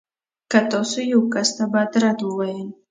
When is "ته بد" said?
1.57-1.91